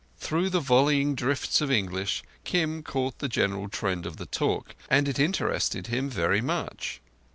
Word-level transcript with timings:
Through 0.17 0.49
the 0.49 0.59
volleying 0.59 1.13
drifts 1.13 1.61
of 1.61 1.69
English, 1.69 2.23
Kim 2.43 2.81
caught 2.81 3.19
the 3.19 3.29
general 3.29 3.69
trend 3.69 4.07
of 4.07 4.17
the 4.17 4.25
talk, 4.25 4.73
and 4.89 5.07
it 5.07 5.19
interested 5.19 5.85
him 5.85 6.09
very 6.09 6.41
much. 6.41 6.99